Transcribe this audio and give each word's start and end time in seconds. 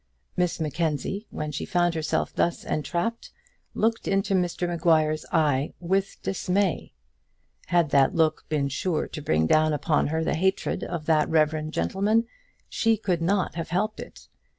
Miss 0.35 0.59
Mackenzie, 0.59 1.27
when 1.29 1.51
she 1.51 1.63
found 1.63 1.93
herself 1.93 2.33
thus 2.33 2.63
entrapped, 2.63 3.29
looked 3.75 4.07
into 4.07 4.33
Mr 4.33 4.67
Maguire's 4.67 5.27
eye 5.31 5.73
with 5.79 6.17
dismay. 6.23 6.93
Had 7.67 7.91
that 7.91 8.15
look 8.15 8.43
been 8.49 8.67
sure 8.67 9.07
to 9.07 9.21
bring 9.21 9.45
down 9.45 9.73
upon 9.73 10.07
her 10.07 10.23
the 10.23 10.33
hatred 10.33 10.83
of 10.83 11.05
that 11.05 11.29
reverend 11.29 11.71
gentleman, 11.73 12.25
she 12.67 12.97
could 12.97 13.21
not 13.21 13.53
have 13.53 13.69
helped 13.69 13.99
it. 13.99 14.27